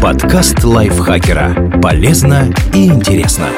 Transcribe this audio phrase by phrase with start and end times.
[0.00, 1.78] Подкаст лайфхакера.
[1.82, 3.48] Полезно и интересно.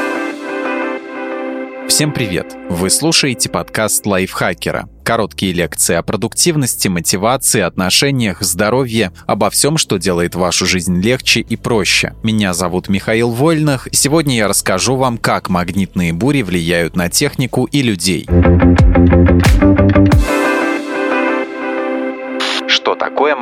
[1.88, 2.56] Всем привет!
[2.68, 4.88] Вы слушаете подкаст лайфхакера.
[5.04, 11.54] Короткие лекции о продуктивности, мотивации, отношениях, здоровье, обо всем, что делает вашу жизнь легче и
[11.54, 12.16] проще.
[12.24, 17.82] Меня зовут Михаил Вольных, сегодня я расскажу вам, как магнитные бури влияют на технику и
[17.82, 18.26] людей.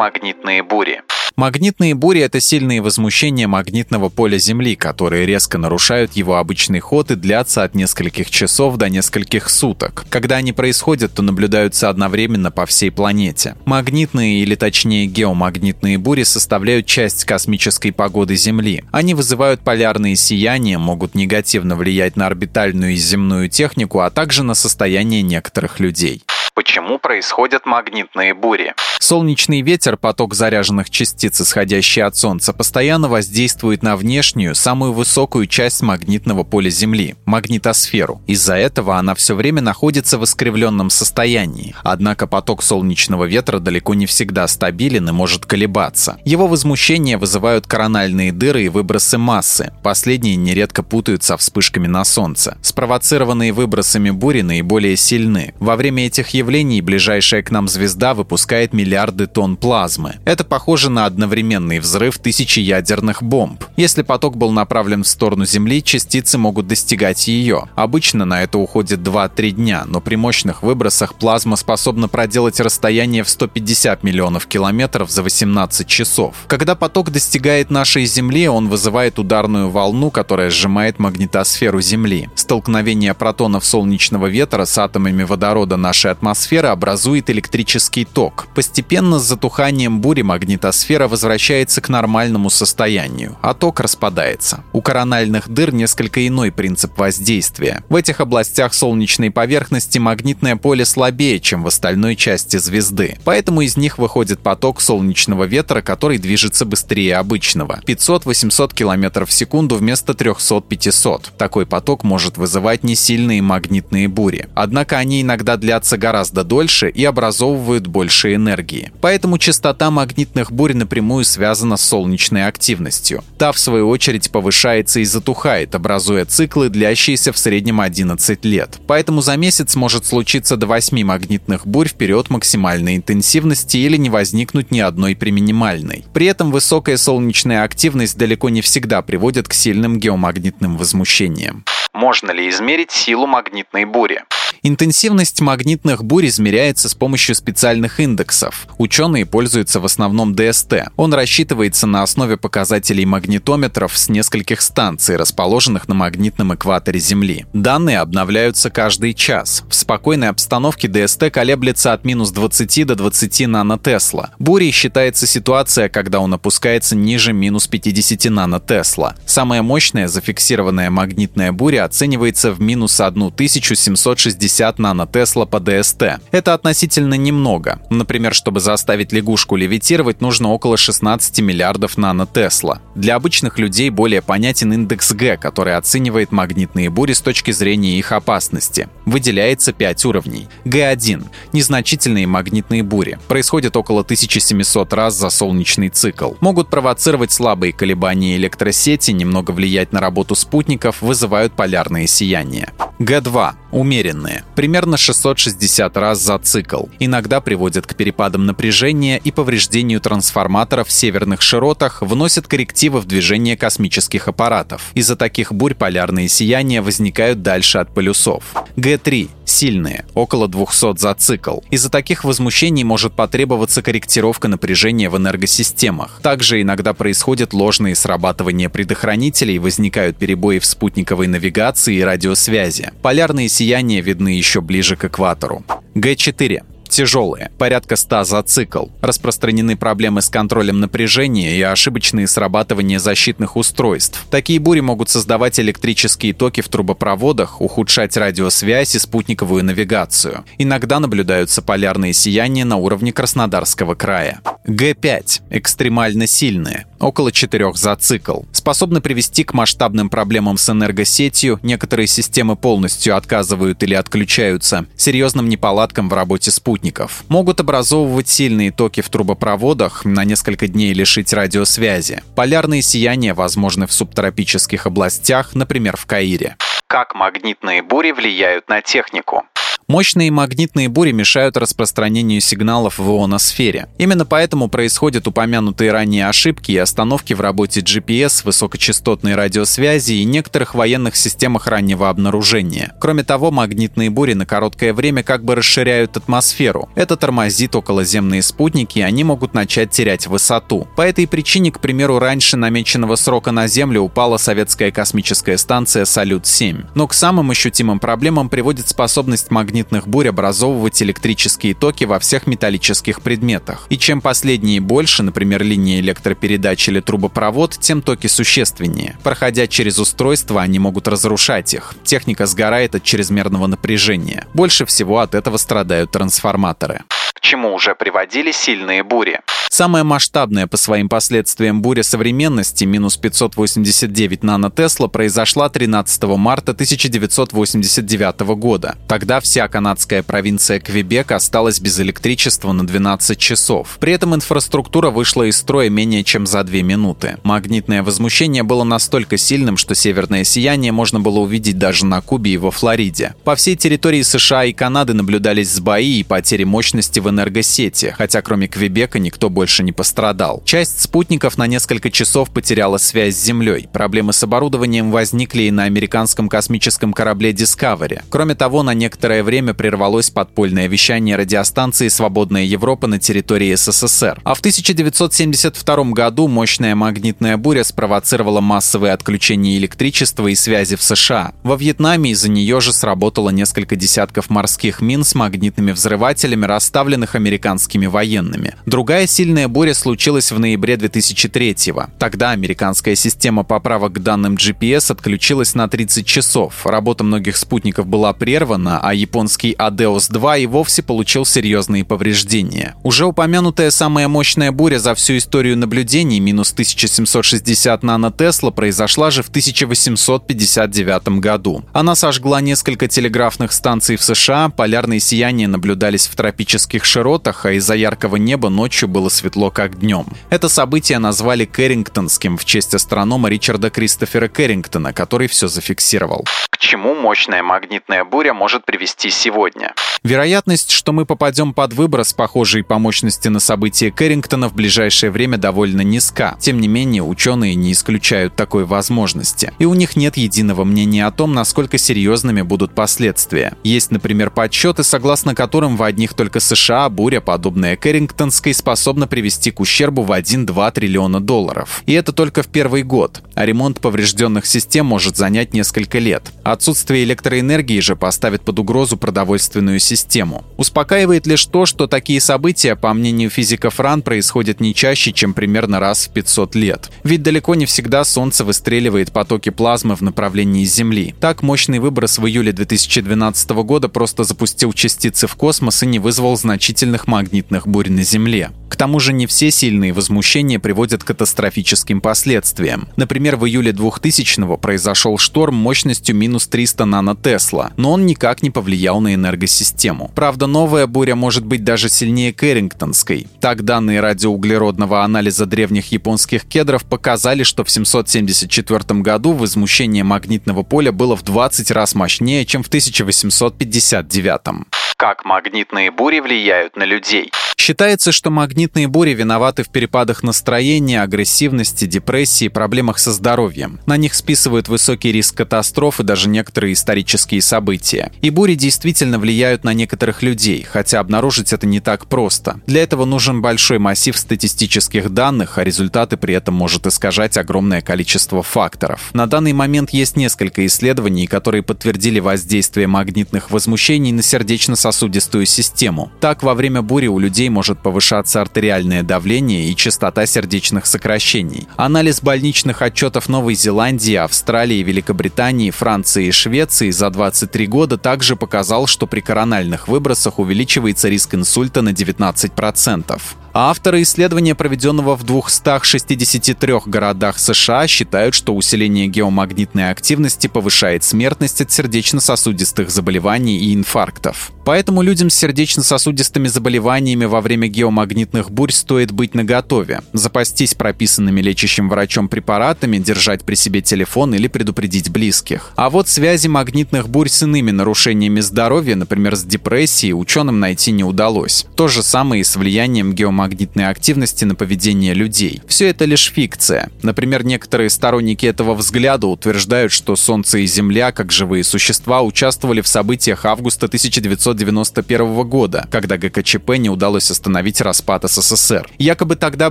[0.00, 1.02] Магнитные бури?
[1.36, 7.16] Магнитные бури— это сильные возмущения магнитного поля Земли, которые резко нарушают его обычный ход и
[7.16, 10.06] длятся от нескольких часов до нескольких суток.
[10.08, 13.56] Когда они происходят, то наблюдаются одновременно по всей планете.
[13.66, 18.84] Магнитные или точнее геомагнитные бури составляют часть космической погоды Земли.
[18.92, 24.54] Они вызывают полярные сияния, могут негативно влиять на орбитальную и земную технику, а также на
[24.54, 26.22] состояние некоторых людей.
[26.54, 28.74] Почему происходят магнитные бури?
[28.98, 35.82] Солнечный ветер, поток заряженных частиц, исходящий от Солнца, постоянно воздействует на внешнюю, самую высокую часть
[35.82, 38.20] магнитного поля Земли– магнитосферу.
[38.26, 41.74] Из-за этого она все время находится в искривленном состоянии.
[41.82, 46.18] Однако поток солнечного ветра далеко не всегда стабилен и может колебаться.
[46.24, 49.72] Его возмущение вызывают корональные дыры и выбросы массы.
[49.82, 52.58] Последние нередко путают со вспышками на Солнце.
[52.62, 55.54] Спровоцированные выбросами бури наиболее сильны.
[55.58, 60.16] Во время этих явлений ближайшая к нам звезда выпускает миллиарды тонн плазмы.
[60.24, 63.62] Это похоже на одновременный взрыв тысячи ядерных бомб.
[63.76, 67.68] Если поток был направлен в сторону Земли, частицы могут достигать ее.
[67.74, 73.28] Обычно на это уходит 2-3 дня, но при мощных выбросах плазма способна проделать расстояние в
[73.28, 76.34] 150 миллионов километров за 18 часов.
[76.46, 82.30] Когда поток достигает нашей Земли, он вызывает ударную волну, которая сжимает магнитосферу Земли.
[82.34, 86.29] Столкновение протонов солнечного ветра с атомами водорода нашей атмосферы
[86.70, 88.46] образует электрический ток.
[88.54, 94.64] Постепенно с затуханием бури магнитосфера возвращается к нормальному состоянию, а ток распадается.
[94.72, 97.82] У корональных дыр несколько иной принцип воздействия.
[97.88, 103.18] В этих областях солнечной поверхности магнитное поле слабее, чем в остальной части звезды.
[103.24, 107.80] Поэтому из них выходит поток солнечного ветра, который движется быстрее обычного.
[107.86, 111.32] 500-800 км в секунду вместо 300-500.
[111.36, 114.48] Такой поток может вызывать несильные магнитные бури.
[114.54, 118.92] Однако они иногда длятся гораздо дольше и образовывают больше энергии.
[119.00, 123.24] Поэтому частота магнитных бурь напрямую связана с солнечной активностью.
[123.38, 128.78] Та, в свою очередь, повышается и затухает, образуя циклы, длящиеся в среднем 11 лет.
[128.86, 134.10] Поэтому за месяц может случиться до 8 магнитных бурь в период максимальной интенсивности или не
[134.10, 136.04] возникнуть ни одной при минимальной.
[136.12, 141.64] При этом высокая солнечная активность далеко не всегда приводит к сильным геомагнитным возмущениям.
[141.92, 144.22] Можно ли измерить силу магнитной бури?
[144.62, 148.66] Интенсивность магнитных бурь измеряется с помощью специальных индексов.
[148.76, 150.90] Ученые пользуются в основном ДСТ.
[150.96, 157.46] Он рассчитывается на основе показателей магнитометров с нескольких станций, расположенных на магнитном экваторе Земли.
[157.54, 159.64] Данные обновляются каждый час.
[159.68, 164.30] В спокойной обстановке ДСТ колеблется от минус 20 до 20 нанотесла.
[164.38, 169.14] Бурей считается ситуация, когда он опускается ниже минус 50 нанотесла.
[169.24, 176.18] Самая мощная зафиксированная магнитная буря оценивается в минус 1760 50 нанотесла по ДСТ.
[176.30, 177.80] Это относительно немного.
[177.90, 182.80] Например, чтобы заставить лягушку левитировать, нужно около 16 миллиардов нанотесла.
[182.94, 188.12] Для обычных людей более понятен индекс Г, который оценивает магнитные бури с точки зрения их
[188.12, 188.88] опасности.
[189.04, 190.48] Выделяется 5 уровней.
[190.64, 193.18] Г1– незначительные магнитные бури.
[193.28, 196.32] Происходят около 1700 раз за солнечный цикл.
[196.40, 202.72] Могут провоцировать слабые колебания электросети, немного влиять на работу спутников, вызывают полярные сияния.
[203.00, 206.84] Г2– умеренные, примерно 660 раз за цикл.
[206.98, 213.56] Иногда приводят к перепадам напряжения и повреждению трансформаторов в северных широтах, вносят коррективы в движение
[213.56, 214.90] космических аппаратов.
[214.92, 218.44] Из-за таких бурь полярные сияния возникают дальше от полюсов.
[218.76, 221.60] Г3– сильные, около 200 за цикл.
[221.70, 226.20] Из-за таких возмущений может потребоваться корректировка напряжения в энергосистемах.
[226.22, 232.89] Также иногда происходят ложные срабатывания предохранителей, возникают перебои в спутниковой навигации и радиосвязи.
[233.02, 235.64] Полярные сияния видны еще ближе к экватору.
[235.94, 238.86] Г4 тяжелые, порядка 100 за цикл.
[239.00, 244.26] Распространены проблемы с контролем напряжения и ошибочные срабатывания защитных устройств.
[244.30, 250.44] Такие бури могут создавать электрические токи в трубопроводах, ухудшать радиосвязь и спутниковую навигацию.
[250.58, 254.40] Иногда наблюдаются полярные сияния на уровне Краснодарского края.
[254.66, 258.42] Г5– экстремально сильные, около 4 за цикл.
[258.52, 266.08] Способны привести к масштабным проблемам с энергосетью, некоторые системы полностью отказывают или отключаются, серьезным неполадкам
[266.08, 267.24] в работе спутника спутников.
[267.28, 272.22] Могут образовывать сильные токи в трубопроводах, на несколько дней лишить радиосвязи.
[272.34, 276.56] Полярные сияния возможны в субтропических областях, например, в Каире.
[276.86, 279.44] Как магнитные бури влияют на технику?
[279.90, 283.88] Мощные магнитные бури мешают распространению сигналов в ионосфере.
[283.98, 290.76] Именно поэтому происходят упомянутые ранее ошибки и остановки в работе GPS, высокочастотной радиосвязи и некоторых
[290.76, 292.92] военных системах раннего обнаружения.
[293.00, 296.88] Кроме того, магнитные бури на короткое время как бы расширяют атмосферу.
[296.94, 300.86] Это тормозит околоземные спутники, и они могут начать терять высоту.
[300.94, 306.90] По этой причине, к примеру, раньше намеченного срока на Землю упала советская космическая станция «Салют-7».
[306.94, 312.46] Но к самым ощутимым проблемам приводит способность магнитных магнитных бурь образовывать электрические токи во всех
[312.46, 313.86] металлических предметах.
[313.88, 319.16] И чем последние больше, например, линии электропередач или трубопровод, тем токи существеннее.
[319.22, 321.94] Проходя через устройство, они могут разрушать их.
[322.04, 324.46] Техника сгорает от чрезмерного напряжения.
[324.52, 327.02] Больше всего от этого страдают трансформаторы.
[327.32, 329.40] К чему уже приводили сильные бури?
[329.72, 338.96] Самая масштабная по своим последствиям буря современности, минус 589 нанотесла, произошла 13 марта 1989 года.
[339.06, 343.96] Тогда вся канадская провинция Квебек осталась без электричества на 12 часов.
[344.00, 347.36] При этом инфраструктура вышла из строя менее чем за 2 минуты.
[347.44, 352.56] Магнитное возмущение было настолько сильным, что северное сияние можно было увидеть даже на Кубе и
[352.56, 353.36] во Флориде.
[353.44, 358.66] По всей территории США и Канады наблюдались сбои и потери мощности в энергосети, хотя кроме
[358.66, 360.62] Квебека никто больше больше не пострадал.
[360.64, 363.90] Часть спутников на несколько часов потеряла связь с Землей.
[363.92, 368.22] Проблемы с оборудованием возникли и на американском космическом корабле Discovery.
[368.30, 374.40] Кроме того, на некоторое время прервалось подпольное вещание радиостанции «Свободная Европа» на территории СССР.
[374.44, 381.52] А в 1972 году мощная магнитная буря спровоцировала массовые отключения электричества и связи в США.
[381.64, 388.06] Во Вьетнаме из-за нее же сработало несколько десятков морских мин с магнитными взрывателями, расставленных американскими
[388.06, 388.76] военными.
[388.86, 392.06] Другая сильная Сильная буря случилась в ноябре 2003-го.
[392.20, 396.86] Тогда американская система поправок к данным GPS отключилась на 30 часов.
[396.86, 402.94] Работа многих спутников была прервана, а японский Адеос-2 и вовсе получил серьезные повреждения.
[403.02, 409.48] Уже упомянутая самая мощная буря за всю историю наблюдений, минус 1760 нанотесла, произошла же в
[409.48, 411.82] 1859 году.
[411.92, 417.96] Она сожгла несколько телеграфных станций в США, полярные сияния наблюдались в тропических широтах, а из-за
[417.96, 420.26] яркого неба ночью было светло как днем.
[420.50, 426.44] Это событие назвали Кэррингтонским в честь астронома Ричарда Кристофера Кэррингтона, который все зафиксировал.
[426.68, 429.94] К чему мощная магнитная буря может привести сегодня?
[430.22, 435.56] Вероятность, что мы попадем под выброс, похожий по мощности на событие Кэррингтона, в ближайшее время
[435.56, 436.56] довольно низка.
[436.60, 439.72] Тем не менее, ученые не исключают такой возможности.
[439.78, 443.74] И у них нет единого мнения о том, насколько серьезными будут последствия.
[443.82, 449.80] Есть, например, подсчеты, согласно которым в одних только США буря, подобная Кэррингтонской, способна привести к
[449.80, 452.02] ущербу в 1-2 триллиона долларов.
[452.04, 453.42] И это только в первый год.
[453.54, 456.52] А ремонт поврежденных систем может занять несколько лет.
[456.64, 460.64] Отсутствие электроэнергии же поставит под угрозу продовольственную систему.
[460.76, 466.00] Успокаивает лишь то, что такие события, по мнению физиков РАН, происходят не чаще, чем примерно
[466.00, 467.10] раз в 500 лет.
[467.24, 471.34] Ведь далеко не всегда Солнце выстреливает потоки плазмы в направлении Земли.
[471.40, 476.56] Так, мощный выброс в июле 2012 года просто запустил частицы в космос и не вызвал
[476.56, 478.70] значительных магнитных бурь на Земле.
[478.90, 483.08] К тому же не все сильные возмущения приводят к катастрофическим последствиям.
[483.16, 489.20] Например, в июле 2000-го произошел шторм мощностью минус 300 нанотесла, но он никак не повлиял
[489.20, 490.30] на энергосистему систему.
[490.34, 493.46] Правда, новая буря может быть даже сильнее Кэррингтонской.
[493.60, 501.12] Так, данные радиоуглеродного анализа древних японских кедров показали, что в 774 году возмущение магнитного поля
[501.12, 504.86] было в 20 раз мощнее, чем в 1859.
[505.16, 507.50] Как магнитные бури влияют на людей?
[507.80, 514.00] Считается, что магнитные бури виноваты в перепадах настроения, агрессивности, депрессии, проблемах со здоровьем.
[514.04, 518.32] На них списывают высокий риск катастроф и даже некоторые исторические события.
[518.42, 522.82] И бури действительно влияют на некоторых людей, хотя обнаружить это не так просто.
[522.86, 528.62] Для этого нужен большой массив статистических данных, а результаты при этом может искажать огромное количество
[528.62, 529.30] факторов.
[529.32, 536.30] На данный момент есть несколько исследований, которые подтвердили воздействие магнитных возмущений на сердечно-сосудистую систему.
[536.40, 541.88] Так, во время бури у людей может повышаться артериальное давление и частота сердечных сокращений.
[541.96, 549.06] Анализ больничных отчетов Новой Зеландии, Австралии, Великобритании, Франции и Швеции за 23 года также показал,
[549.06, 553.40] что при корональных выбросах увеличивается риск инсульта на 19%.
[553.72, 561.92] Авторы исследования, проведенного в 263 городах США, считают, что усиление геомагнитной активности повышает смертность от
[561.92, 564.72] сердечно-сосудистых заболеваний и инфарктов.
[564.84, 572.08] Поэтому людям с сердечно-сосудистыми заболеваниями во время геомагнитных бурь стоит быть наготове, запастись прописанными лечащим
[572.08, 575.92] врачом препаратами, держать при себе телефон или предупредить близких.
[575.94, 581.22] А вот связи магнитных бурь с иными нарушениями здоровья, например, с депрессией, ученым найти не
[581.22, 581.86] удалось.
[581.94, 585.82] То же самое и с влиянием геомагнитной активности на поведение людей.
[585.86, 587.10] Все это лишь фикция.
[587.22, 593.08] Например, некоторые сторонники этого взгляда утверждают, что Солнце и Земля, как живые существа, участвовали в
[593.08, 599.08] событиях августа 1991 года, когда ГКЧП не удалось остановить распад СССР.
[599.18, 599.90] Якобы тогда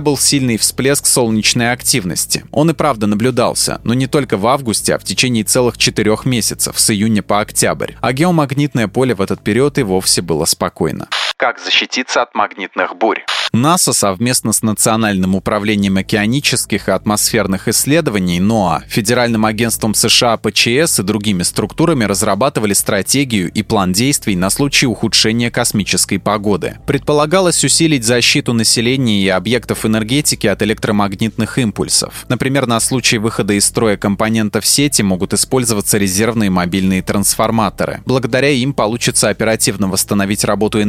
[0.00, 2.44] был сильный всплеск солнечной активности.
[2.50, 6.78] Он и правда наблюдался, но не только в августе, а в течение целых четырех месяцев,
[6.78, 7.92] с июня по октябрь.
[8.00, 11.08] А геомагнитное поле в этот период и вовсе было спокойно.
[11.40, 13.24] Как защититься от магнитных бурь?
[13.52, 21.02] НАСА совместно с Национальным управлением океанических и атмосферных исследований НОА, Федеральным агентством США ПЧС и
[21.02, 26.78] другими структурами разрабатывали стратегию и план действий на случай ухудшения космической погоды.
[26.86, 32.26] Предполагалось усилить защиту населения и объектов энергетики от электромагнитных импульсов.
[32.28, 38.00] Например, на случай выхода из строя компонентов сети могут использоваться резервные мобильные трансформаторы.
[38.06, 40.80] Благодаря им получится оперативно восстановить работу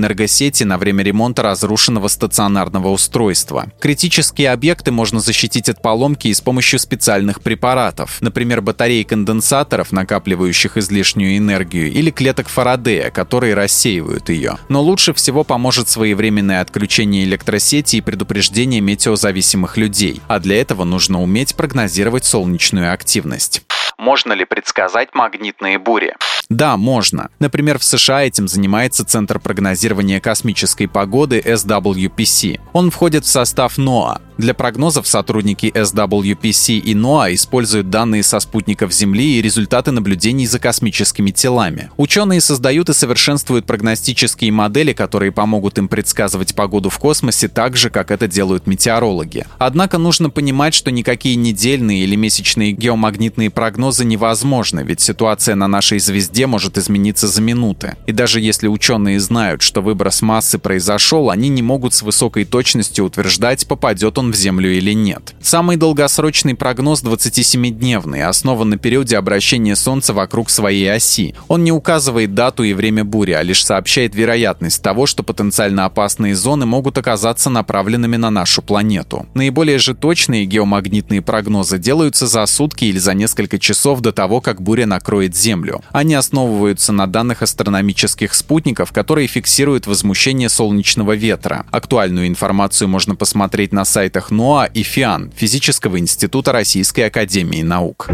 [0.42, 3.68] энергосети на время ремонта разрушенного стационарного устройства.
[3.80, 10.78] Критические объекты можно защитить от поломки и с помощью специальных препаратов, например, батарей конденсаторов, накапливающих
[10.78, 14.58] излишнюю энергию, или клеток Фарадея, которые рассеивают ее.
[14.70, 21.22] Но лучше всего поможет своевременное отключение электросети и предупреждение метеозависимых людей, а для этого нужно
[21.22, 23.62] уметь прогнозировать солнечную активность.
[23.98, 26.16] Можно ли предсказать магнитные бури?
[26.52, 27.30] Да, можно.
[27.40, 32.60] Например, в США этим занимается Центр прогнозирования космической погоды SWPC.
[32.74, 34.20] Он входит в состав NOAA.
[34.38, 40.58] Для прогнозов сотрудники SWPC и NOAA используют данные со спутников Земли и результаты наблюдений за
[40.60, 41.92] космическими телами.
[41.98, 47.90] Ученые создают и совершенствуют прогностические модели, которые помогут им предсказывать погоду в космосе так же,
[47.90, 49.46] как это делают метеорологи.
[49.60, 56.00] Однако нужно понимать, что никакие недельные или месячные геомагнитные прогнозы невозможны, ведь ситуация на нашей
[56.00, 57.96] звезде может измениться за минуты.
[58.08, 63.06] И даже если ученые знают, что выброс массы произошел, они не могут с высокой точностью
[63.06, 65.34] утверждать, попадет он в Землю или нет.
[65.42, 71.36] Самый долгосрочный прогноз 27-дневный, основан на периоде обращения Солнца вокруг своей оси.
[71.48, 76.36] Он не указывает дату и время бури, а лишь сообщает вероятность того, что потенциально опасные
[76.36, 79.26] зоны могут оказаться направленными на нашу планету.
[79.34, 84.62] Наиболее же точные геомагнитные прогнозы делаются за сутки или за несколько часов до того, как
[84.62, 85.82] буря накроет Землю.
[85.92, 91.66] Они основываются на данных астрономических спутников, которые фиксируют возмущение солнечного ветра.
[91.72, 98.10] Актуальную информацию можно посмотреть на сайтах НОА и ФИАН Физического института Российской Академии Наук.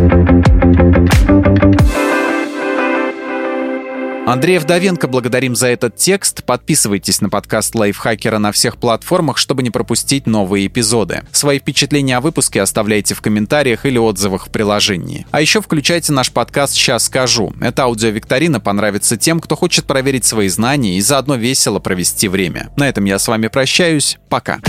[4.27, 6.43] Андрея Вдовенко благодарим за этот текст.
[6.43, 11.21] Подписывайтесь на подкаст Лайфхакера на всех платформах, чтобы не пропустить новые эпизоды.
[11.31, 15.25] Свои впечатления о выпуске оставляйте в комментариях или отзывах в приложении.
[15.31, 17.53] А еще включайте наш подкаст «Сейчас скажу».
[17.61, 22.69] Эта аудиовикторина понравится тем, кто хочет проверить свои знания и заодно весело провести время.
[22.75, 24.17] На этом я с вами прощаюсь.
[24.27, 24.59] Пока.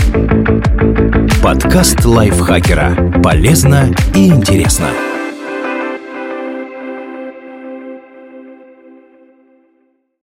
[1.43, 3.21] Подкаст Лайфхакера.
[3.21, 4.89] Полезно и интересно.